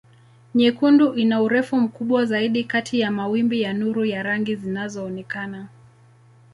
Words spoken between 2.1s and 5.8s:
zaidi kati ya mawimbi ya nuru ya rangi zinazoonekana.